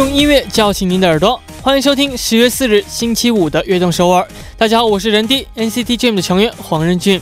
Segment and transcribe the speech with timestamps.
[0.00, 4.22] 用音乐叫醒您的耳朵，欢迎收听十月四日星期五的《悦动首尔》。
[4.56, 7.20] 大家好，我是人 D NCT Dream 的成员黄仁俊。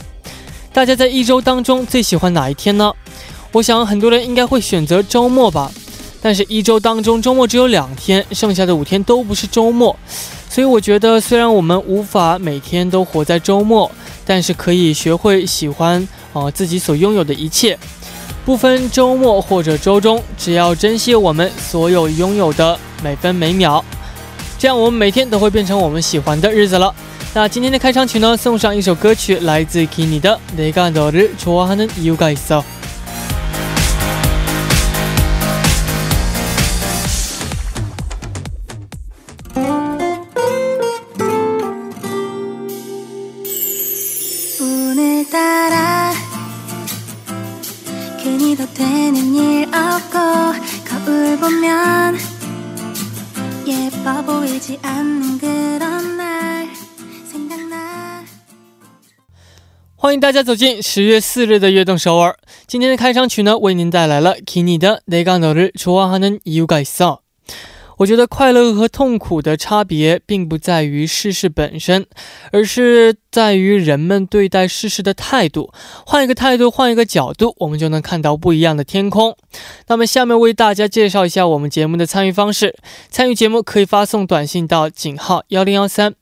[0.71, 2.93] 大家在一周当中最喜欢哪一天呢？
[3.51, 5.69] 我想很多人应该会选择周末吧。
[6.21, 9.93] 但是，一周当中周末只有两天，剩下的五天都不是周末。
[10.49, 13.91] 所以，我觉得虽然我们无法每天都活在周末，
[14.23, 17.77] 但是可以学会喜欢啊自己所拥有的一切。
[18.44, 23.82] 不分周末或者周中，只要珍惜我们所有拥有的每分每秒，
[24.58, 26.94] 这样我们每天都会变成我们喜欢的日子了。
[27.32, 32.62] 那今天的开场曲呢，送上一首歌曲，来自 Kini 的《내가너를좋아하는이유가있어》。
[59.96, 62.36] 欢迎大家走进十月四日的悦动首尔。
[62.66, 67.18] 今天的开场曲呢，为您带来了 Kini 的《내가너를좋아하는이유가있어》。
[67.99, 72.05] 我觉得快乐和痛苦的差别，并不在于事事本身，
[72.51, 75.71] 而是在于人们对待事事的态度。
[76.05, 79.35] 换一个态度，换一个角度，我们就能看到不一样的天空。
[79.87, 82.75] 那么，下面为大家介绍一下我们节目的参与方式。
[83.09, 86.15] 参与节目可以发送短信到井号幺零幺三。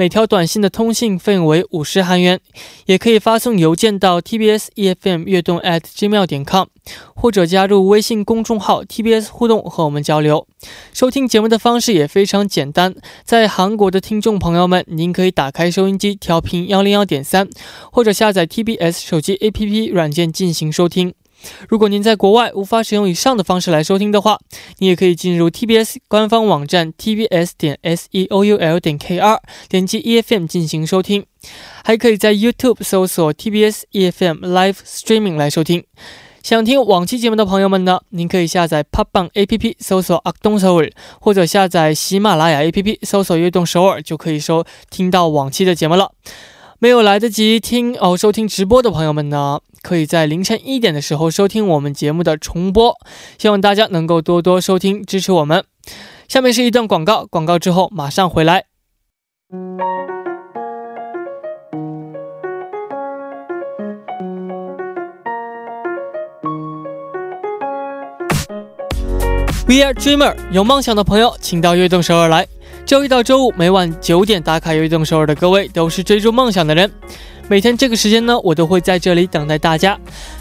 [0.00, 2.40] 每条短信的通信费用为五十韩元，
[2.86, 6.68] 也可以发送邮件到 tbs efm 悦动 at gmail 点 com，
[7.14, 10.46] 或者加入微信公众号 tbs 互动和我们交流。
[10.94, 12.94] 收听节目的方式也非常简单，
[13.26, 17.46] 在韩国的听众朋友们，您可以打开收音机调频幺零幺点三，
[17.92, 21.12] 或者下载 tbs 手机 app 软件进行收听。
[21.68, 24.38] 如果您在国外无法使用以上的方式来收听的话，
[24.78, 30.46] 你也可以进入 TBS 官方网站 tbs 点 s e o u l 点 k r，点击 E F M
[30.46, 31.24] 进行收听，
[31.84, 35.84] 还可以在 YouTube 搜索 TBS E F M Live Streaming 来收听。
[36.42, 46.12] 想听往期节目的朋友们呢，您可以下载 p o p b a n A P P 搜索阿东首尔，或者下载喜马拉雅 A P P 搜索悦动首尔，就可以收听到往期的节目了。
[46.82, 52.96] 没有来得及听哦，收听直播的朋友们呢，可以在凌晨一点的时候收听我们节目的重播。
[53.36, 55.62] 希望大家能够多多收听，支持我们。
[56.26, 58.64] 下面是一段广告，广告之后马上回来。
[69.68, 72.48] We are dreamer，有梦想的朋友，请到悦动首尔来。
[72.90, 76.90] 周一到周五每晚九点打卡，悦动首尔的各位都是追逐梦想的人。
[77.46, 79.96] 每天这个时间呢，我都会在这里等待大家。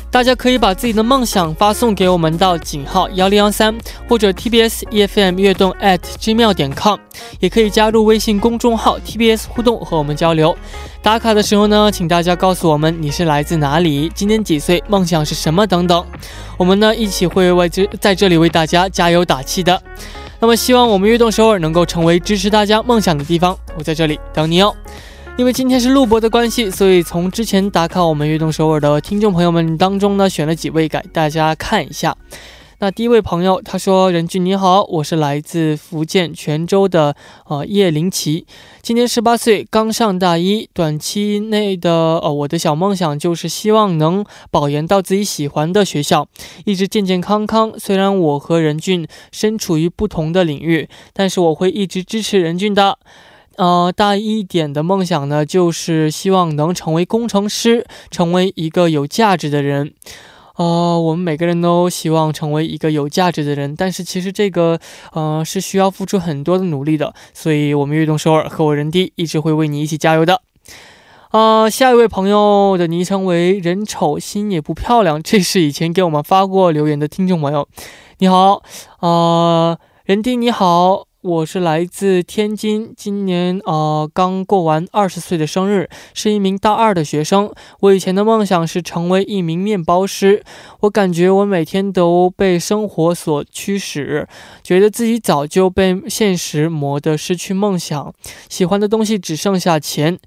[0.09, 3.77] 大家可以把自己的梦想发送给我们到井号幺零幺三，
[4.07, 6.97] 或者 TBS EFM 悦动 at gmail 点 com，
[7.39, 10.57] 也可以加入微信公众号 TBS 互动和我们交流。
[11.03, 16.03] 打卡的时候呢，请大家告诉我们你是来自哪里，今年几岁，梦想是什么等等。
[16.57, 19.79] 我们呢一起会为这在这里为大家加油打气的。
[20.41, 23.57] 那么，希望我们悦动首尔能够成为支持大家梦想的地方。
[23.77, 24.73] 我在这里等你哦。
[25.37, 32.15] 因为今天是录播的关系，所以从之前打卡我们悦动首尔的听众朋友们当中呢，选了几位给大家看一下。
[32.81, 37.13] 那第一位朋友他说：“任俊你好，我是来自福建泉州的
[37.47, 38.45] 呃叶林奇，
[38.81, 46.29] 今年十八岁，刚上大一，短期内的呃我的小梦想就是希望能保研到自己喜欢的学校，
[46.63, 47.73] 一直健健康康。
[47.77, 52.97] 虽然我和任俊身处于不同的领域，但是我会一直支持任俊的。
[53.57, 59.93] 呃，大一点的梦想呢，就是希望能成为工程师，成为一个有价值的人。”
[60.59, 64.77] 呃，我们每个人都希望成为一个有价值的人，但是其实这个，
[65.13, 67.13] 呃，是需要付出很多的努力的。
[67.33, 70.41] 所以，我们悦动首尔和我人弟一直会为你一起加油的。
[71.29, 77.65] 啊，下一位朋友的昵称为“人丑心也不漂亮”，这是以前给我们发过留言的听众朋友。
[78.17, 78.61] 你好，
[78.97, 81.08] 啊，人弟你好。
[81.21, 87.51] 我是来自天津，今年呃刚过完二十岁的生日，是一名大二的学生。
[87.81, 90.41] 我以前的梦想是成为一名面包师。
[90.79, 94.25] 我感觉我每天都被生活所驱使，
[94.63, 98.13] 觉得自己早就被现实磨得失去梦想，
[98.47, 100.17] 喜欢的东西只剩下钱。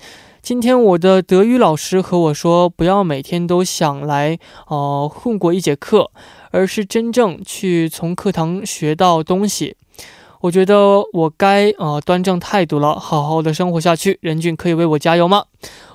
[0.43, 6.11] 今天我的德语老师和我说，不要每天都想来呃混过一节课，
[6.51, 9.77] 而是真正去从课堂学到东西。
[10.43, 14.19] 我觉得我该啊端正态度了，好好的生活下去。
[14.21, 15.45] 任俊可以为我加油吗？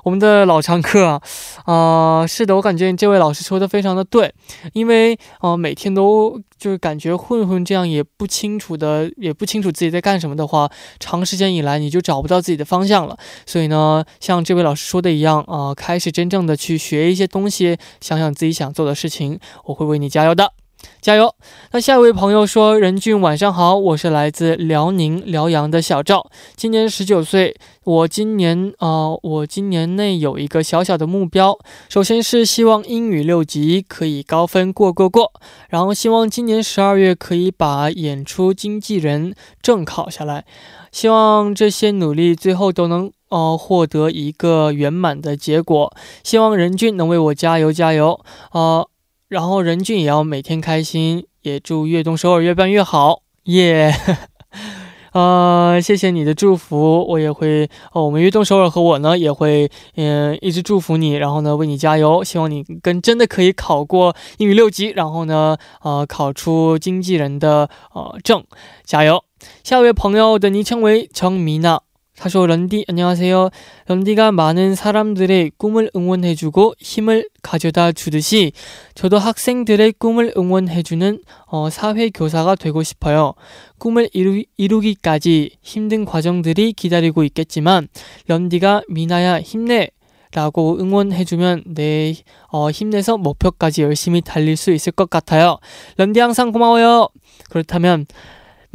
[0.05, 1.21] 我们的老常客啊，
[1.65, 4.33] 啊， 是的，我感觉这位老师说的非常的对，
[4.71, 13.17] 因为呃每天都就是感觉混混这样也不清楚的，也不清楚自己在干什么的话，长时间以来你就找不到自己的方向了。
[13.45, 20.53] 所以呢，像这位老师说的一样啊，开始真正的去学一些东西，想想自己想做的事情，我会为你加油的。
[21.01, 21.33] 加油！
[21.71, 27.55] 那下一位朋友说：“任俊，晚上好，我是来自辽宁辽阳的小赵，今年十九岁。
[27.83, 31.57] 我今年啊，我今年内有一个小小的目标，
[31.87, 35.31] 首先是希望英语六级可以高分过过过，
[35.69, 40.43] 然后希望今年十二月可以把演出经纪人证考下来。
[40.91, 45.95] 希望这些努力最后都能呃获得一个圆满的结果。
[46.23, 48.19] 希望任俊能为我加油加油
[48.49, 48.85] 啊！”
[49.27, 53.93] 然后任俊也要每天开心，也祝越动首尔越办越好，耶！
[55.13, 68.43] 呃，谢谢你的祝福，我也会，哦，我们越动首尔和我呢也会，嗯，一直祝福你，然后呢为你加油，希望你跟真的可以考过英语六级，然后呢，呃，考出经纪人的呃证，
[68.85, 69.23] 加油！
[69.63, 71.81] 下一位朋友的昵称为程米娜。
[72.17, 78.51] 他说：“런디 안녕하세요。런디가 많은 사람들의 꿈을 응원해주고 힘을 가져다 주듯이
[78.95, 83.33] 저도 학생들의 꿈을 응원해주는 어 사회교사가 되고 싶어요
[83.77, 87.87] 꿈을 이루 이루기까지 힘든 과정들이 기다리고 있겠지만
[88.27, 89.89] 런디가 미나야 힘내
[90.33, 92.13] 라고 응원해주면 네,
[92.49, 95.57] 어, 힘내서 목표까지 열심히 달릴 수 있을 것 같아요.
[95.95, 97.07] 런디 항상 고마워요.
[97.49, 98.05] 그렇다면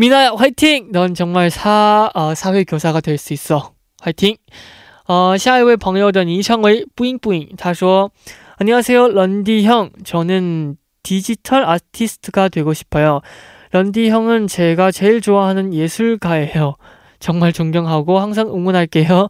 [0.01, 0.91] 미나야 화이팅!
[0.91, 3.73] 넌 정말 사 어, 사회 교사가 될 수 있어.
[4.01, 4.35] 화이팅!
[5.07, 8.11] 어, 下一位朋友的昵称为 뿌잉뿌잉他说
[8.57, 13.21] 안녕하세요 런디 형 저는 디지털 아티스트가 되고 싶어요.
[13.71, 16.75] 런디 형은 제가 제일 좋아하는 예술가예요.
[17.19, 19.29] 정말 존경하고 항상 응원할게요.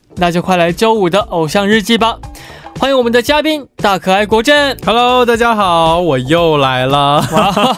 [0.15, 2.19] 那就快来周五的偶像日记吧。
[2.81, 7.23] 欢迎我们的嘉宾大可爱国振，Hello，大家好，我又来了。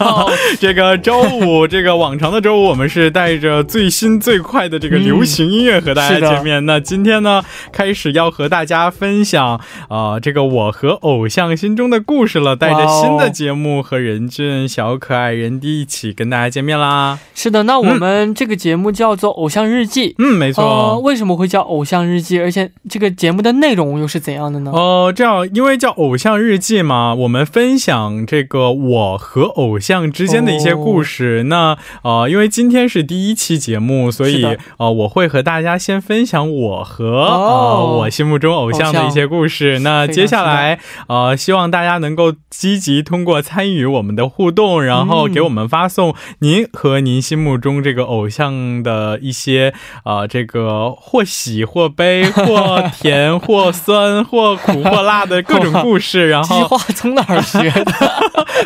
[0.58, 6.64] 这个周五， 这个往常的周五，我们是带着最新最快的这个流行音乐和大家见面。
[6.64, 9.60] 那今天呢，开始要和大家分享
[9.90, 12.56] 啊，这个我和偶像心中的故事了。
[12.56, 17.18] 带着新的节目和任俊小可爱任迪一起跟大家见面啦。
[17.34, 20.12] 是的，那我们这个节目叫做《偶像日记》。
[20.16, 20.98] 嗯，没错。
[21.00, 22.38] 为什么会叫《偶像日记》？
[22.42, 24.70] 而且这个节目的内容又是怎样的呢？
[24.72, 24.93] 哦。
[24.94, 31.44] 哦，这样，因为叫偶像日记嘛，我们分享这个我和偶像之间的一些故事。
[31.44, 34.46] 那呃，因为今天是第一期节目，所以
[34.78, 39.80] 呃，我会和大家先分享我和呃我心目中偶像的一些故事。
[39.80, 49.74] 那接下来呃，希望大家能够积极通过参与我们的互动，然后给我们发送您和您心目中这个偶像的一些
[50.04, 54.90] 呃这个或喜或悲，或甜 或酸或苦。
[54.90, 57.92] 或辣的各种故事，然后话从哪儿学的？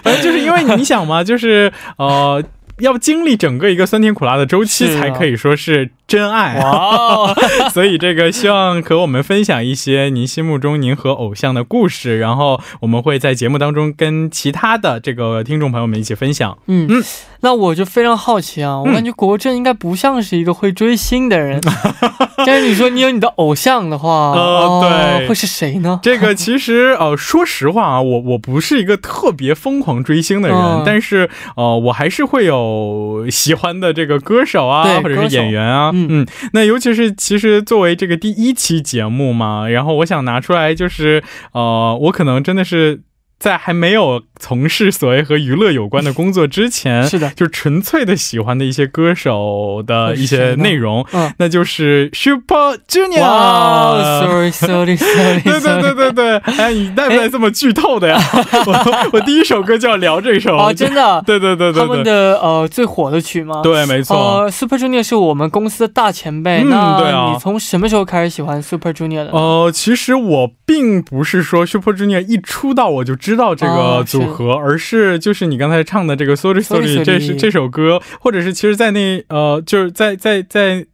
[0.02, 2.42] 反正就是因为你想嘛，就是呃，
[2.78, 5.90] 要经历整个一个酸甜苦辣的周期，才可以说是。
[6.08, 7.34] 真爱哇！
[7.70, 16.56] 所以这个希望和我们分享一些您心目中您和偶像的故事，然后我们会在节目当中跟其他的这个听众朋友们一起分享。
[16.66, 17.04] 嗯嗯，
[17.40, 21.60] 那我就非常好奇啊，我感觉国振应该不像是一个会追星的人。
[22.46, 26.00] 但是你说你有你的偶像的话，呃，对，会是谁呢？
[26.02, 35.92] 这个其实呃，说实话啊，我我不是一个特别疯狂追星的人，但是呃，我还是会有喜欢的这个歌手啊，或者是演员啊。
[36.06, 36.22] 嗯。
[36.22, 43.00] 嗯，那尤其是其实作为这个第一期节目嘛，然后我想拿出来就是，呃，我可能真的是
[43.38, 53.20] 在还没有从事所谓和娱乐有关的工作之前，是的，就纯粹的喜欢的一些歌手的一些内容，嗯，那就是 Super Junior。
[53.22, 58.18] 哇，Sorry，Sorry，Sorry，对对对对对，哎，你带不带这么剧透的呀？
[58.66, 63.60] 我我第一首歌就要聊这首啊，真的， 对对对对，他们的呃最火的曲吗？
[63.62, 69.30] 对，没错，Super Junior 是我们公司的大前辈，嗯，对啊，你从什么时候开始喜欢 Super Junior 的？
[69.30, 80.86] 呃，其实我并不是说 Super Junior 一出道我就知道这个组合，而是就是你刚才唱的这个 Sorry Sorry，这是这首歌，或者是其实，在那呃，就是在在在。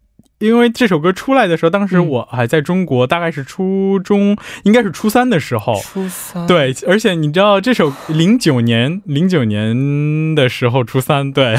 [0.45, 5.81] 因为这首歌出来的时候，当时我还在中国，大概是初中，应该是初三的时候。
[5.81, 6.47] 初三。
[6.47, 11.55] 对，而且你知道这首零九年零九年的时候初三，对，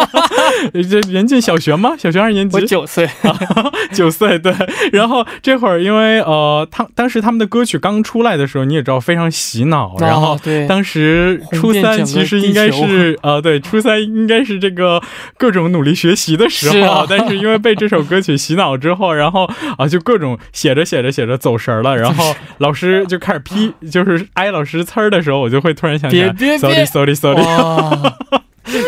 [0.90, 1.94] 这人进小学吗？
[1.96, 2.56] 小学二年级。
[2.56, 3.08] 我九岁，
[3.94, 4.38] 九岁。
[4.38, 4.52] 对。
[4.92, 9.94] 然后这会儿，因为呃，他当时他们的歌曲刚出来的时候，你也知道非常洗脑。
[10.00, 10.66] 然后，对。
[10.66, 15.00] 当时初三其实应该是呃，对，初三应该是这个
[15.38, 17.92] 各种努力学习的时候，但是因为被这。
[17.92, 27.42] 首歌曲洗脑之后，然后啊，就各种写着写着写着走神了，然后 老师就开始批，就是挨老师呲儿的时候，我就会突然想起来，sorry sorry sorry。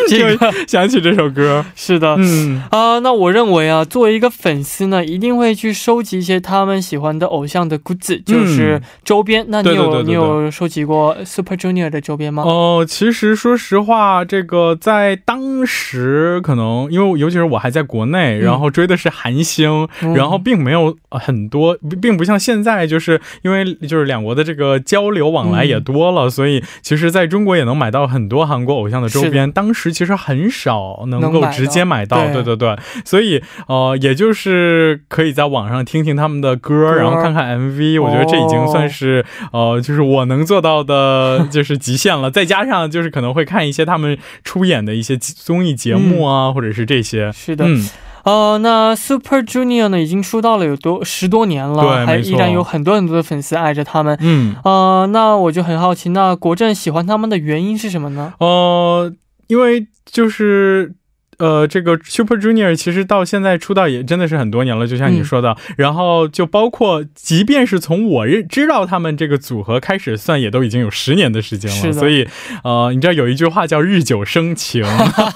[0.09, 0.55] 这个。
[0.67, 2.63] 想起这首歌，是的，嗯。
[2.71, 9.45] 啊，那我认为啊，作为一个粉丝呢，一定会去收集一些他们喜欢的偶像的 goods，就是周边。
[9.49, 12.43] 那你有你有收集过 Super Junior 的周边吗？
[12.43, 29.51] 哦，其实说实话，这个在当时可能因为尤其是我还在国内，然后追的是韩星，然后并没有很多，并不像现在，就是因为就是两国的这个交流往来也多了，所以其实在中国也能买到很多韩国偶像的周边。
[29.53, 42.31] 当时其实很少能够直接买到，对对对，所以呃，也就是可以在网上听听他们的歌，然后看看 MV，我觉得这已经算是呃，就是我能做到的，就是极限了。
[42.31, 47.31] 再加上就是可能会看一些他们出演的一些综艺节目啊，或者是这些。
[47.33, 47.89] 是的，嗯，
[48.25, 54.19] 呃，那 Super Junior 呢，已经出道了有多十多年了，对，还依然有很多很多的粉丝爱着他们。
[54.21, 58.35] 嗯，呃，那我就很好奇，那国政喜欢他们的原因是什么呢？
[58.39, 59.13] 呃。
[59.47, 60.95] 因为就是，
[61.39, 71.93] 呃，这个 Super Junior 其实到现在出道也真的是很多年了，就像你说的，然后就包括，即便是从我认知道他们这个组合开始算，也都已经有十年的时间了。
[71.93, 72.27] 所以，
[72.63, 74.83] 呃，你知道有一句话叫日久生情。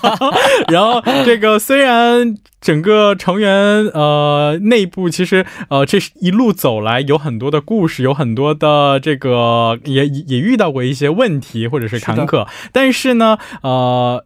[0.69, 14.25] 然后这个虽然整个成员呃内部其实呃这一路走来有很多的故事，有很多的这个也也遇到过一些问题或者是坎坷，但是呢，呃。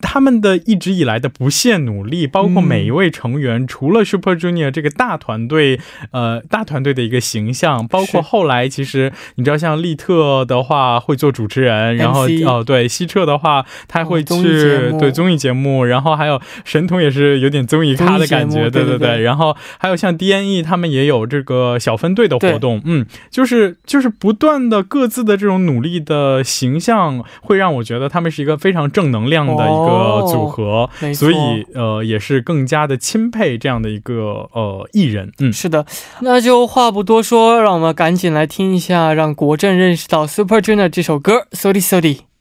[0.00, 5.80] 他们的一直以来的不懈努力，包括每一位成员，除了 Super Junior 这个大团队，
[6.12, 29.71] 呃，大团队的一个形象，包括后来其实你知道，像利特的话会做主持人，然后哦对，西澈的话他会去对综艺节目，然后还有神童也是有点综艺咖的感觉，对对对，然后还有像 DNE 他们也有这个小分队的活动，嗯，就是就是不断的各自的这种努力的形象，会让我觉得他们是一个非常正能量的。
[29.72, 35.32] 一个组合，所以呃也是更加的钦佩这样的一个呃艺人。
[35.38, 35.86] 嗯，是的，
[36.20, 42.31] 那就话不多说，让我们赶紧来听一下，让国政认识到 Super Junior 这首歌，Sorry Sorry。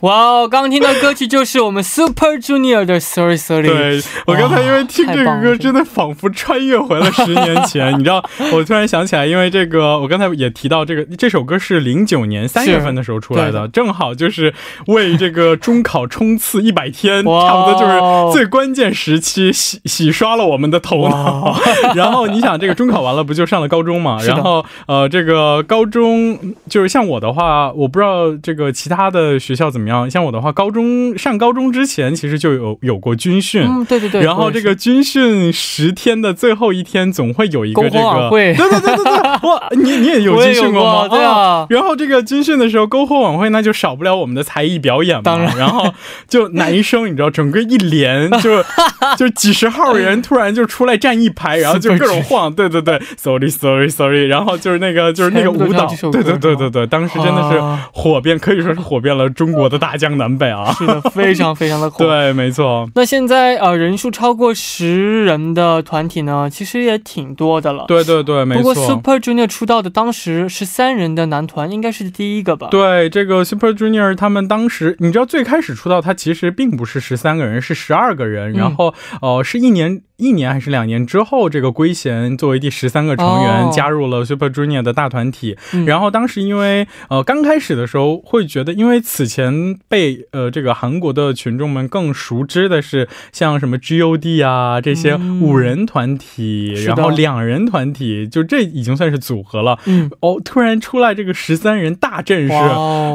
[0.00, 0.48] 哇哦！
[0.48, 3.66] 刚听到歌曲就是我们 Super Junior 的 Sorry Sorry。
[3.66, 7.98] 对我刚才因为听这个歌，真的仿佛穿越回了十年前。
[7.98, 8.24] 你知道，
[8.54, 14.54] 我突然想起来，因为这个，我刚才也提到这个这首歌是零九年三月份的时候出来的，正好就是
[14.86, 21.58] 为这个中考冲刺一百天，差不多就是最关键时期，洗洗刷了我们的头脑。
[21.96, 24.22] 然后你想，这个中考完了不就上了高中嘛？
[24.22, 26.38] 然后呃，这个高中
[26.68, 29.87] 就是像我的话，我不知道这个其他的学校怎么。
[30.10, 33.62] 像我的话，高中上高中之前，其实就有有过军训。
[33.62, 34.22] 嗯，对对对。
[34.22, 38.28] 然后这个军训十天的最后一天，总会有一个这个。
[38.30, 39.48] 对对对对对。
[39.48, 41.08] 哇，你你也有军训过吗？
[41.08, 41.66] 对啊。
[41.70, 45.22] 然后这个军训的时候，篝火晚会那就少不了我们的才艺表演嘛。
[45.22, 45.56] 当然。
[45.56, 45.94] 然后
[46.28, 48.62] 就男生，你知道，整个一连就
[49.16, 52.52] 就几十号人突然就出来站一排，然后就各种晃。
[52.52, 54.26] 对对对，sorry sorry sorry。
[54.26, 57.60] 然后就是那个就是那个舞蹈，对对对对对，当时真的是
[57.92, 59.77] 火遍，可以说是火遍了中国的。
[59.78, 61.98] 的大江南北啊，是的，非常非常的火。
[62.04, 62.88] 对，没错。
[62.94, 67.84] 那现在呃，人数超过十人的团体呢，其实也挺多的了。
[67.86, 68.74] 对对对，没错。
[68.74, 72.68] 不过 Super Junior 出道的当时十三人的男团应该是第一个吧？
[72.70, 78.52] 对，这个 Super Junior 他们当时，你知道最开始出道，他其实并不是十三个人，是十二个人。
[78.52, 85.56] 然后呃，是一年一年还是两年之后，这个圭贤作为第十三个成员加入了 Super Junior 的大团体。
[85.86, 99.78] 然后当时因为呃刚开始的时候会觉得，因为此前被呃这个韩国的群众们更熟知的是像什么 G.O.D 啊这些五人团体，然后两人团体，就这已经算是组合了。
[99.86, 102.54] 嗯，哦，突然出来这个十三人大阵势，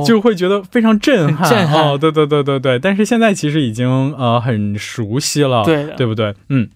[0.07, 1.49] 就会觉得非常震撼。
[1.49, 2.79] 震撼，对对对对对。
[2.79, 6.33] 但是现在其实已经呃很熟悉了，对对不对？
[6.47, 6.69] 嗯。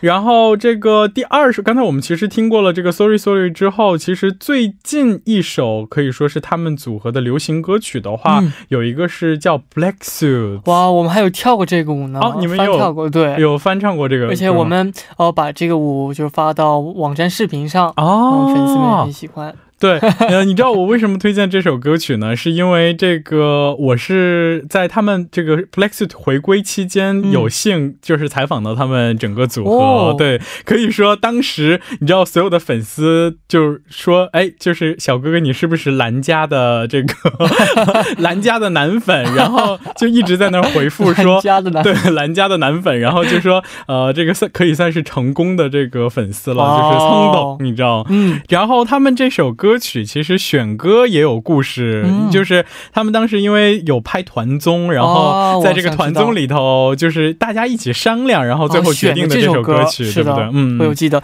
[0.00, 10.60] 然后这个第二首，刚才我们其实听过了这个 Sorry Sorry 之后，其实最近一首可以说是他们组合的流行歌曲的话，有一个是叫 Black Suit。
[10.66, 12.20] 哇，我们还有跳过这个舞呢。
[12.20, 13.08] 哦，你们有跳过？
[13.08, 14.28] 对，有翻唱过这个。
[14.28, 19.54] 而且我们哦把这个舞就发到网站视频上，哦，粉丝们很喜欢。
[19.82, 19.98] 对，
[20.28, 22.36] 呃，你知道我为什么推荐这首歌曲呢？
[22.36, 30.14] 是因为这个，我是在他们这个 Plexit 回归期间有幸就是采访到他们整个组合。
[30.16, 37.12] 对，可以说当时你知道所有的粉丝就是说，哎，就是小哥哥你是不是蓝家的这个
[38.22, 39.34] 蓝家的男粉？
[39.34, 41.40] 然后就一直在那回复说，
[41.82, 49.71] 对，蓝家的男粉，然后就说，呃，这个算可以算是成功的这个粉丝了，就是聪懂，你知道嗯，然后他们这首歌。
[49.72, 60.44] 歌曲其实选歌也有故事，就是他们当时因为有拍团综，然后在这个团综里头，就是大家一起商量，然后最后决定的这首歌曲，对不对？
[60.52, 61.22] 嗯，我有记得，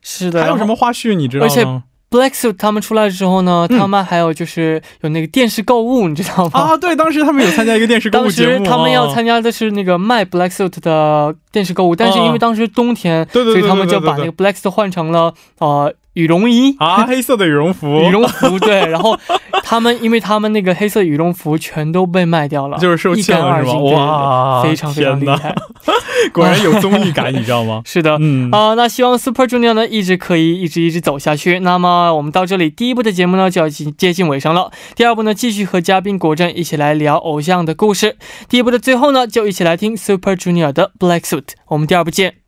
[0.00, 0.42] 是的。
[0.42, 6.60] 还有什么花絮你知道吗？Blacksuit 他们出来之后呢，他们还有就是有那个电视购物，你知道吗？
[6.60, 8.52] 啊，对，当时他们有参加一个电视购物节目。
[8.56, 19.18] 当时他们要参加的是那个卖 Blacksuit 的电视购物，但是因为当时冬天，对所以他们就把那个 Blacksuit 换成了呃羽绒衣啊，黑色的羽绒服， 羽绒服对，然后
[19.64, 23.74] 他们因为他们那个黑色羽绒服全都被卖掉了，就是售罄了是吧？
[23.78, 25.54] 哇，非常非常厉害，
[26.32, 27.82] 果然有综艺感， 你知道吗？
[27.84, 31.60] 是的，嗯啊，那希望 Super Junior 呢一直可以一直一直走下去。
[31.60, 38.16] 那么我们到这里第一部的节目呢就要接接近尾声了，第二部呢继续和嘉宾果真一起来聊偶像的故事。
[38.48, 42.41] 第一部的最后呢就一起来听 Super Junior 的 Black Suit，我们第二部见。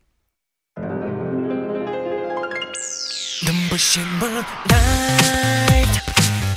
[3.75, 6.01] 눈부신 moonlight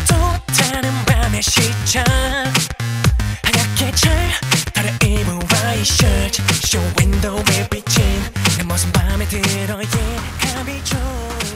[0.08, 0.16] 또
[0.54, 2.06] 다른 밤의 시작.
[3.44, 4.32] 하얗게 잘
[4.72, 8.04] 달아 입은 와이셔츠 쇼 윈도우에 비친
[8.58, 11.47] 내 모습 맘에 들어 yeah 감이 좋은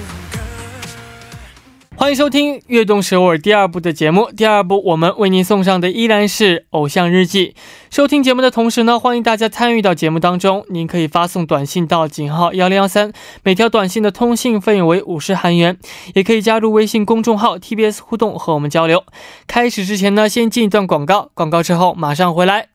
[2.02, 4.32] 欢迎收听《悦动首尔》第二部的节目。
[4.36, 7.50] 第二部，我们为您送上的依然是《偶像日记》。
[7.92, 10.66] 收听节目的同时呢，欢迎大家参与到节目当中。
[10.70, 15.78] 您可以发送短信到井号幺零幺三，每条短信的通信费用为五十韩元。
[16.16, 19.04] 也可以加入微信公众号 TBS 互动和我们交流。
[19.46, 22.70] 开始之前呢，先进一段广告，广告之后马上回来。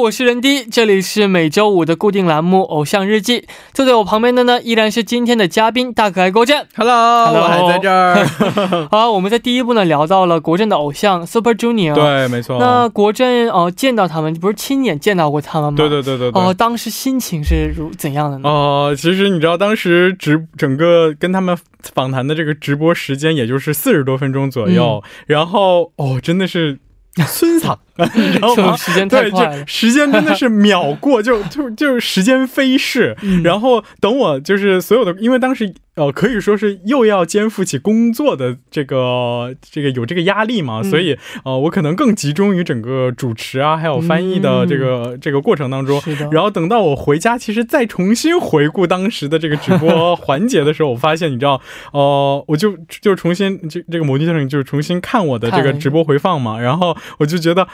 [0.00, 3.40] 我是任迪，这里是每周五的固定栏目《偶像日记》。
[3.74, 6.66] 坐在我旁边的呢，依然是今天的嘉宾大可爱国振。
[6.74, 8.26] Hello，我还在这儿。
[8.90, 11.92] 好，我们在第一部呢聊到了国振的偶像 Super Junior。
[11.92, 12.58] 对，没错。
[12.58, 15.76] 那国振哦，见到他们不是亲眼见到过他们吗？
[15.76, 16.30] 对对对对。
[16.30, 18.48] 哦，当时心情是如怎样的呢？
[18.48, 21.54] 哦，其实你知道，当时直整个跟他们
[21.94, 25.02] 访谈的这个直播时间，也就是四十多分钟左右。
[25.26, 26.78] 然后哦，真的是。
[27.26, 27.78] 孙桑，
[28.14, 28.76] 你知道吗？
[28.76, 33.16] 时间太快了，时间真的是秒过，就就就是时间飞逝。
[33.44, 35.72] 然后等我就是所有的，因为当时。
[35.96, 46.00] 呃，可以说是又要肩负起工作的这个这个有这个压力嘛，所以呃，我可能更集中于整个主持啊，还有翻译的这个这个过程当中。
[46.30, 51.60] 然后等到我回家，其实再重新回顾当时的这个直播 环节的时候，我发现，你知道，
[51.92, 57.66] 呃，我就就重新这这个摩的上就是重新看我的这个直播回放嘛，然后我就觉得。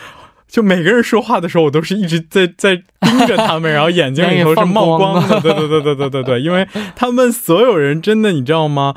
[0.49, 8.95] 就每个人说话的时候，我都是一直在 在盯着他们， 然后眼睛里头是冒光的，对对对对对对对，因为他们所有人真的，你知道吗？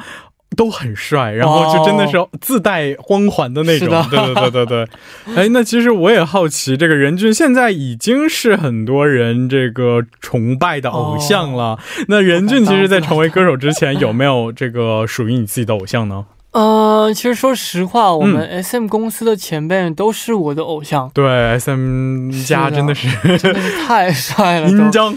[0.57, 4.87] 都很帅，然后就真的是自带光环的那种，对对对对对。
[5.37, 11.77] 哎，那其实我也好奇，这个任俊现在已经是很多人这个崇拜的偶像了。
[12.07, 16.25] 那任俊其实，在成为歌手之前，有没有这个属于你自己的偶像呢？
[16.51, 21.09] 呃，其实说实话，我们 S M 公司的前辈都是我的偶像。
[21.13, 23.07] 对，S M 家真的是
[23.37, 25.11] 真的是太帅了， 银江，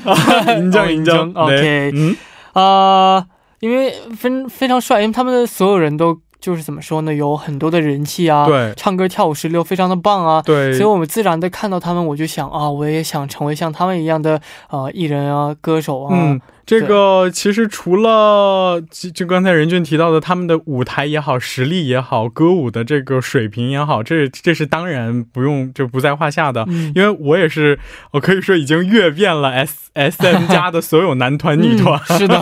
[0.58, 1.32] 银江，银江。
[1.34, 2.16] OK，嗯，
[2.52, 3.24] 啊，
[3.60, 6.18] 因为非非常帅，因为他们的所有人都。
[6.42, 7.14] 就是怎么说呢？
[7.14, 16.10] 有很多的人气啊，对，唱歌跳舞实力非常的棒啊，对，所以我们自然的看到他们，我就想啊，我也想成为像他们一样的呃艺人啊，歌手啊。
[16.12, 18.82] 嗯，这个其实除了
[19.14, 26.66] 就刚才任俊提到的他们的舞台也好，实力也好，歌舞的这个水平也好，这这是当然不用就不在话下的。
[26.96, 27.78] 因为我也是，
[28.10, 32.00] 我可以说已经阅遍了 S S M 家的所有男团女团。
[32.18, 32.34] 是的。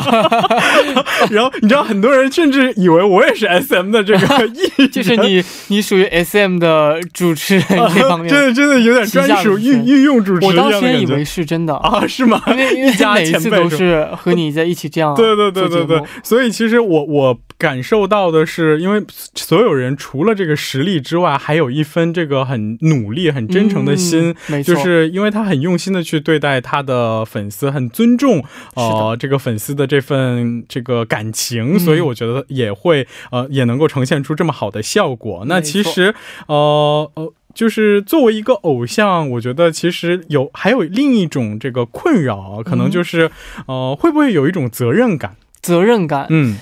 [1.30, 3.89] 然后你知道，很多人甚至以为我也是 S M。
[3.90, 4.46] 的这个
[4.78, 10.48] 艺，就是你，你属于 S M 的主持人这方面，真的真的有点专属御御用主持人。
[10.48, 12.42] 我当时以为是真的啊，是吗？
[12.48, 16.02] 因为因为每次都是和你在一起这样，对对对对对。
[16.22, 19.02] 所以其实我我感受到的是，因为
[19.34, 28.44] 所有人除了这个实力之外，还有一分这个很努力、很真诚的心，就是因为他很用心的去对待他的粉丝，很尊重
[28.74, 33.70] 呃这个粉丝的这份这个感情，所以我觉得也会呃也能。
[33.70, 36.12] 能够呈现出这么好的效果，那其实，
[36.48, 43.30] 呃呃，就是作为一个偶像，我觉得其实有还有另一种这个困扰，可能就是，
[43.66, 45.36] 呃，会不会有一种责任感？
[45.62, 46.58] 责任感，嗯。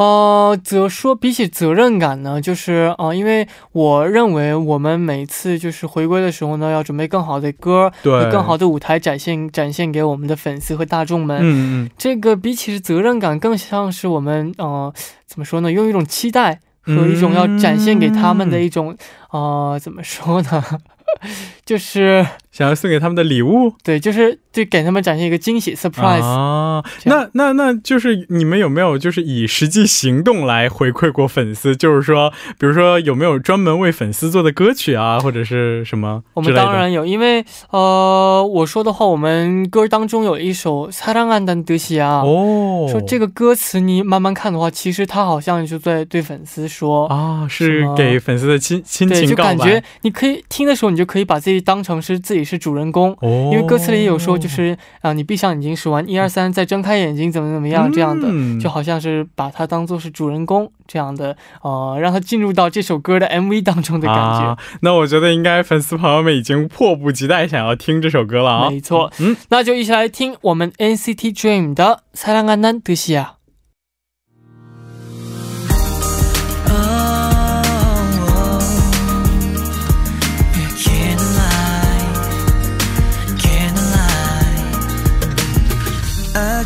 [0.00, 11.40] 呃，则说比起责任感呢，就是呃，因为我认为我们每次就是回归的时候呢，要准备更好的歌，对，更好的舞台展现展现给我们的粉丝和大众们。
[11.42, 14.90] 嗯嗯，这个比起是责任感，更像是我们呃，
[15.26, 15.70] 怎么说呢？
[15.70, 18.96] 用一种期待和一种要展现给他们的一种
[19.32, 20.64] 呃，怎么说呢？
[21.66, 26.83] 就是想要送给他们的礼物，对，就是就给他们展现一个惊喜 surprise 啊。
[27.03, 31.75] 那那那就是你们有没有就是以实际行动来回馈过粉丝？
[31.75, 36.23] 就是说，比如说有没有专门为粉丝做的歌曲啊，或者是什么？
[36.33, 58.27] 我们当然有，因为呃，我说的话，我们歌当中有一首《사랑한다듯이》啊，哦，说这个歌词你慢慢看的话，其实他好像就在对粉丝说啊，是给粉丝的亲亲情告白，就感觉你可以听的时候，你就可以把自己当成是自己 是主人公，因为歌词里也有说，就是啊，你闭上眼睛数完一二三，再睁开眼睛，怎么怎么样这样的，
[58.61, 64.57] 就好像是把它当做是主人公这样的，呃，让他进入到这首歌的 MV 当中的感觉。
[64.81, 68.69] 那我觉得应该粉丝朋友们已经迫不及待想要听这首歌了啊！
[68.69, 73.25] 没错，嗯，那就一起来听我们 NCT Dream 的《사랑한다듯이》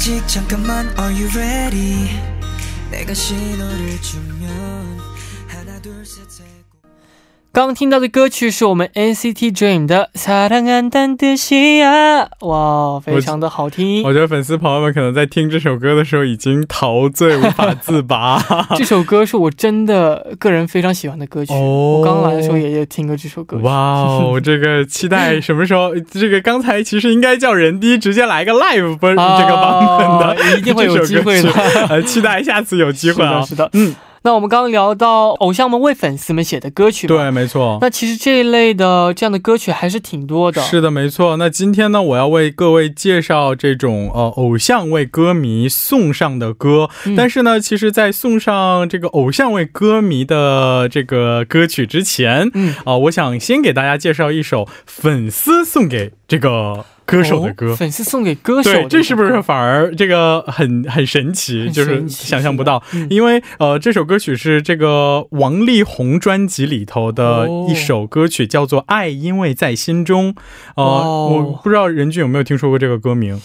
[0.05, 2.11] 아직 잠깐만 Are you ready?
[2.91, 4.34] 내가 신호를 준
[7.54, 14.04] 刚听到的歌曲是我们 NCT Dream 的《사랑한다듯이》啊，哇，非常的好听。
[14.04, 18.40] 我觉得粉丝朋友们可能在听这首歌的时候已经陶醉无法自拔。
[18.76, 21.52] 这首歌是我真的个人非常喜欢的歌曲。
[21.52, 23.58] 我刚来的时候也也听过这首歌。
[23.58, 25.96] 哇哦，这个期待什么时候？
[26.00, 31.52] 这个刚才其实应该叫人低直接来个 live 不是这个版本的，一定会有机会的。
[31.90, 33.42] 呃， 期待下次有机会啊。
[33.42, 33.96] 是的，嗯。
[34.27, 37.77] 那我们刚刚聊到偶像们为粉丝们写的歌曲，对，没错。
[37.83, 40.63] 那其实这一类的这样的歌曲还是挺多的。
[40.63, 41.37] 是的，没错。
[41.37, 46.89] 那今天呢，我要为各位介绍这种呃偶像为歌迷送上的歌。
[47.15, 56.87] 但是呢，其实，在送上这个偶像为歌迷的这个歌曲之前，嗯啊，我想先给大家介绍一首粉丝送给这个。
[57.07, 61.71] 歌手的歌，粉丝送给歌手，对，这是不是反而这个很很神奇？
[61.71, 70.33] 就是想象不到，因为呃，这首歌曲是这个王力宏专辑里头的一首歌曲，叫做《爱因为在心中》。
[70.77, 73.41] 呃，我不知道任俊有没有听说过这个歌名。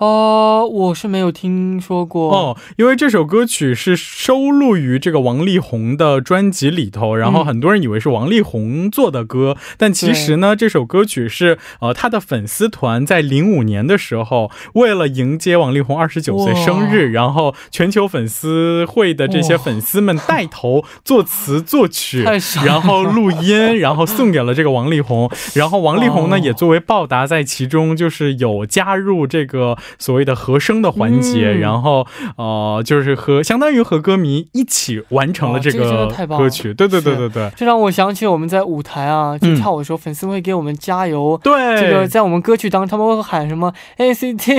[0.00, 2.34] 哦，我是没有听说过。
[2.34, 22.24] 哦，因为这首歌曲是收录于这个王力宏的专辑里头，然后很多人以为是王力宏做的歌，但其实呢，这首歌曲是呃他的粉丝团在零五年的时候，为了迎接王力宏二十九岁生日，然后全球粉丝会的这些粉丝们带头作词作曲，
[22.64, 29.76] 然后录音，然后送给了这个王力宏，然后王力宏呢 也作为报答在其中，就是有加入这个。
[29.98, 36.72] 所谓的和声的环节，然后呃，就是和相当于和歌迷一起完成了这个歌曲。
[36.74, 41.38] 对对对对对，这让我想起我们在舞台啊就跳舞的时候，粉丝会给我们加油。
[41.42, 44.52] 对，这个在我们歌曲当中，他们会喊什么 A C T，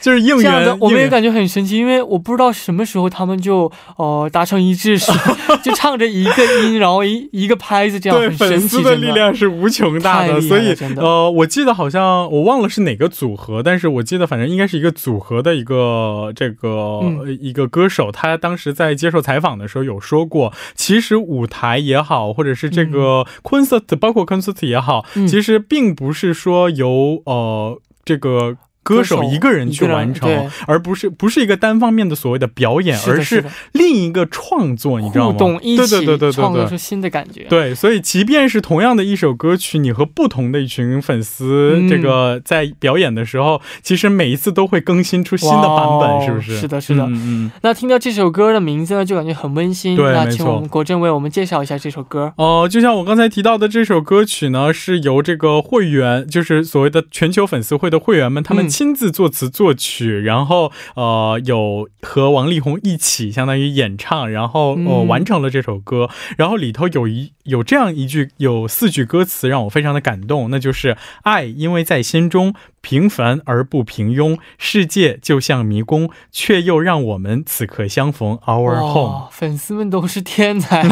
[0.00, 0.78] 就是应援。
[0.80, 4.98] 我们也感觉很神奇，因为我不知道什么时候他们就呃达成一致，
[5.62, 8.18] 就唱着一个音，然后一一个拍子这样。
[8.18, 17.00] 对，粉丝的力量是无穷大的，所以呃，我记得好像我忘了是哪个组合，但是我记得反正应该是一个组合的一个这个
[17.40, 28.56] 一个歌手，他当时在接受采访的时候有说过，其实舞台也好，或者是这个 concert，包括 concert 也好，其实并不是说由呃这个。
[28.82, 35.38] 歌手一个人去完成，而不是不是一个单方面的所谓的表演，而是另一个创作，你知道吗？
[35.38, 37.44] 对对对对对，创作出新的感觉。
[37.48, 46.56] 对，所以即便是同样的一首歌曲，你和不同的一群粉丝，这个在表演的时候，其实每一次都会更新出新的版本，是不是？
[46.58, 47.04] 是的，是的。
[47.04, 47.12] 嗯
[47.46, 47.50] 嗯。
[47.62, 49.96] 那听到这首歌的名字呢，就感觉很温馨。
[49.96, 52.32] 对，那请我们国振为我们介绍一下这首歌。
[52.36, 59.42] 哦，就像我刚才提到的，这首歌曲呢，是由这个会员，就是所谓的全球粉丝会的会员们，他们亲自作词。
[59.52, 66.08] 作曲，然后呃有和王力宏一起相当于演唱，然后呃完成了这首歌，
[66.38, 72.54] 然后里头有一有这样一句有四句歌词让我非常的感动，那就是爱因为在心中。
[72.84, 78.36] 平凡而不平庸，世界就像迷宫，却又让我们此刻相逢。
[78.44, 80.82] Our home，粉丝们都是天才，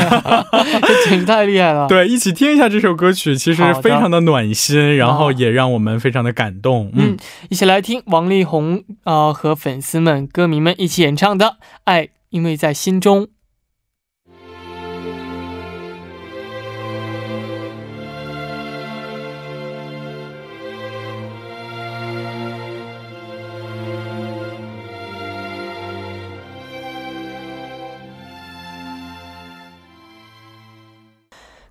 [0.86, 1.88] 这简直太厉害了。
[1.88, 6.92] 对，一起听一下这首歌曲，其实非常的暖心，然后也让我们非常的感动。
[6.94, 7.16] 嗯，
[7.48, 11.46] 一起来来听王力宏啊和粉丝们、歌迷们一起演唱的
[11.84, 13.26] 《爱因为在心中》。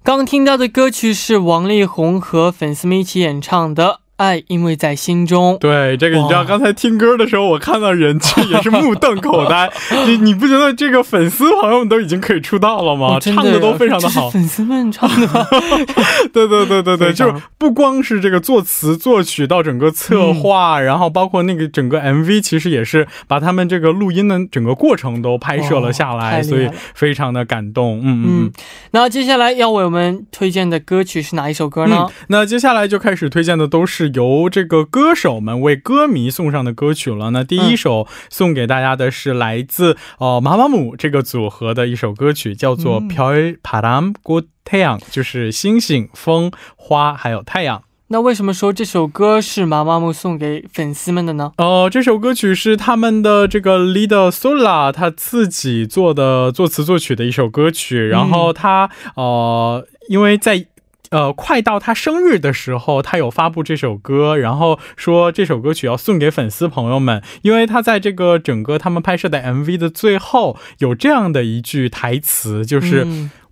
[0.02, 4.00] 刚听到的歌曲是王力宏和粉丝们一起演唱的。
[4.20, 9.72] 爱因为在心中，对这个你知道，刚才听歌的时候，我看到人气也是目瞪口呆。
[10.06, 13.18] 你你不觉得这个粉丝朋友们都已经可以出道了吗？
[13.22, 15.48] 唱的都非常的好，粉丝们唱的。
[16.34, 28.02] 对对对对对，就是不光是这个作词作曲到整个策划，然后包括那个整个 MV，其实也是把他们这个录音的整个过程都拍摄了下来，所以非常的感动。
[28.04, 28.52] 嗯嗯。
[28.92, 32.06] 那接下来要为我们推荐的歌曲是哪一首歌呢？
[32.28, 34.09] 那接下来就开始推荐的都是。
[34.14, 37.32] 由这个歌手们为歌迷送上的歌曲了。
[37.32, 47.82] 那第一首送给大家的是来自、呃马马姆这个组合的一首歌曲，叫做《飘帕兰古太阳》，就是星星、风、花还有太阳。
[48.12, 51.52] 那为什么说这首歌是妈妈们送给粉丝们的呢？
[51.58, 59.86] 哦，这首歌曲是他们的这个 leader Sola 他自己做的作词作曲的一首歌曲，然后他、呃。
[60.10, 60.66] 因为在
[61.10, 73.06] 呃，快到他生日的时候，他有发布这首歌，然后说这首歌曲要送给粉丝朋友们，因为他在这个整个他们拍摄的 MV 的最后有这样的一句台词，就是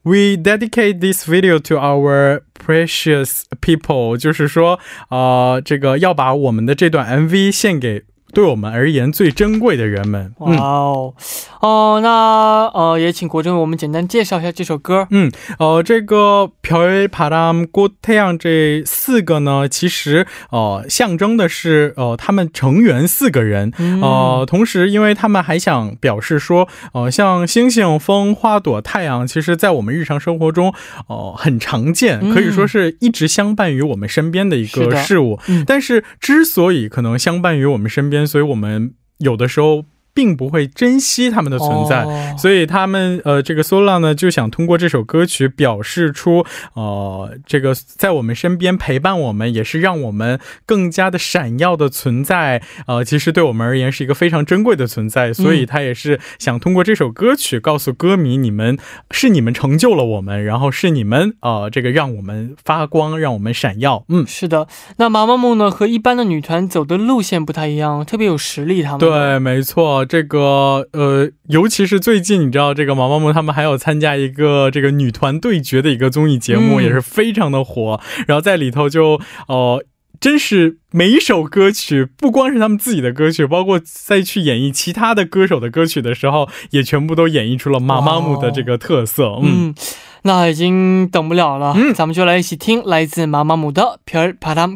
[0.03, 8.03] "We dedicate this video to our precious people"，就是说，呃，这个要把我们的这段 MV 献给。
[8.33, 10.33] 对我们而言最珍贵的人们。
[10.39, 11.13] 哇哦，
[11.60, 15.06] 哦，那呃，也请国珍为我们简单介绍一下这首歌。
[15.10, 23.72] 嗯，呃，这个“별바람꽃태양”这四个呢，其实呃象征的是呃他们成员四个人。
[24.00, 30.74] 呃，同时，因为他们还想表示说，呃，像星星、风、花朵、太阳，其实在我们日常生活中，
[31.06, 35.38] 哦，很常见，可以说是一直相伴于我们身边的一个事物。
[35.64, 39.84] 但是，之所以可能相伴于我们身边，所以，我们有的时候。
[40.17, 52.63] 并不会珍惜他们的存在，所以他们呃，这个 Sola 呢就想通过这首歌曲表示出，呃，这个在我们身边陪伴我们，也是让我们更加的闪耀的存在。
[52.87, 58.75] 呃，其实对我们而言是一个非常珍贵的存在，所以他也是想通过这首歌曲告诉歌迷，你们
[59.11, 64.03] 是你们成就了我们，然后是你们呃，这个让我们发光，让我们闪耀。
[64.09, 64.67] 嗯，是的。
[64.95, 68.81] 那妈妈梦呢和一般的女团走的路线不太一样，特别有实力。
[68.81, 70.06] 他们对，没错。
[70.07, 79.83] 这个呃尤其是最近，你知道这个毛毛木他们还有参加一个这个女团对决的一个综艺节目，也是非常的火，然后在里头就呃
[80.19, 89.37] 真是每一首歌曲不光是他们自己的歌曲，包括再去演绎其他的歌手的歌曲的时候，也全部都演绎出了妈妈木的这个特色。
[89.43, 89.75] 嗯。
[90.23, 91.73] 那已经等不了了。
[91.77, 91.93] 嗯。
[91.93, 94.75] 咱们就来一起听来自妈妈木的 pure param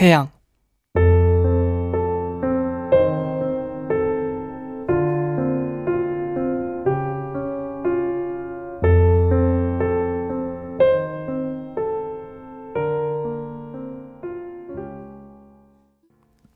[0.00, 0.28] 阳。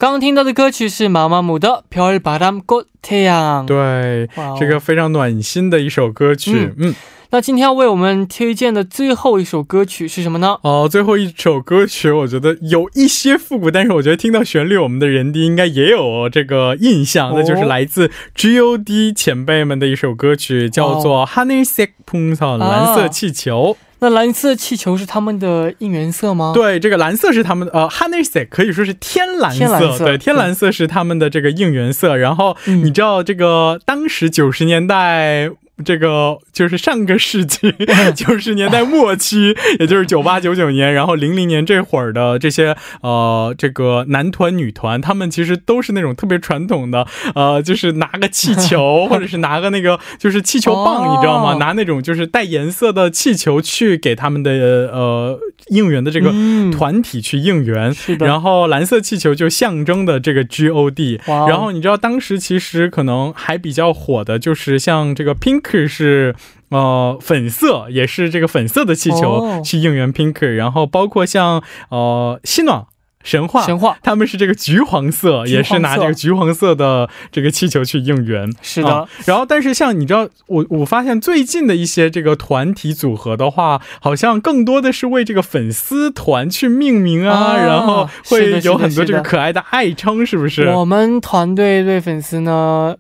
[0.03, 3.65] 刚刚听到的歌曲是妈妈姆的《별바람꽃태양》。
[3.65, 6.73] 对，这个非常暖心的一首歌曲。
[6.77, 6.95] 嗯。
[7.34, 10.56] 那今天要为我们推荐的最后一首歌曲是什么呢？
[10.62, 23.76] 哦，最后一首歌曲，我觉得有一些复古，但是我觉得听到旋律，我们的人迪应该也有这个印象，那就是来自 G.O.D 前辈们的一首歌曲，叫做《Honey s i c k p u n s a 蓝色气球。
[23.98, 26.52] 那蓝色气球是他们的应援色吗？
[26.54, 32.16] 对，这个蓝色是他们的呃，Honey s i c k 可以说是天蓝色，对，天蓝色是他们的这个应援色。
[32.16, 35.50] 然后你知道这个当时九十年代。
[35.84, 37.74] 这个就是上个世纪
[38.14, 51.54] 九十年代末期， 也就是九八九九年，然后零零年这会儿的这些呃，这个男团女团，他们其实都是那种特别传统的，呃，就是拿个气球， 或者是拿个那个就是气球棒，你知道吗？
[51.54, 54.52] 拿那种就是带颜色的气球去给他们的
[54.92, 56.32] 呃应援的这个
[56.70, 57.92] 团体去应援。
[57.92, 58.26] 是的。
[58.26, 61.20] 然后蓝色气球就象征的这个 G O D。
[61.26, 65.63] 然后你知道当时其实可能还比较火的就是像这个 Pink。
[65.64, 66.36] Pink 是
[66.68, 72.86] 呃粉色，也是这个粉色的气球去应援 Pink，然后包括像呃西暖。
[73.24, 78.48] 神话，神话，他们是这个橘黄色，也是拿这个橘黄色的这个气球去应援。
[78.62, 90.68] 是的，然后但是像你知道，我我发现最近的一些这个团体组合的话，好像更多的是为这个粉丝团去命名啊，然后会有很多这个可爱的爱称，是不是？
[90.68, 92.94] 我们团队对粉丝呢，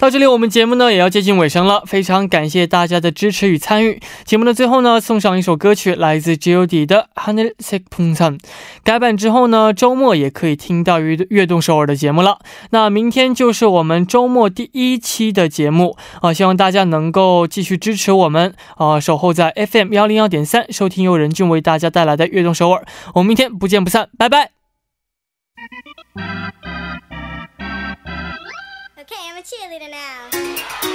[0.01, 1.83] 到这里，我们节目呢也要接近尾声了。
[1.85, 4.01] 非常感谢大家的支持与参与。
[4.25, 7.83] 节目的最后呢，送上一首歌曲，来自 G.O.D 的《Honey San》。
[8.85, 12.39] 改版之后呢，周末也可以听到悦悦动首尔的节目了。
[12.71, 22.87] 那明天就是我们周末第一期的节目啊，希望大家能够继续支持我们啊，守候在 FM 幺零幺点三，收听由任俊为大家带来的悦动首尔。
[23.15, 24.58] 我们明天不见不散，拜拜。
[26.17, 26.25] Okay,
[29.25, 30.88] I'm a cheerleader now.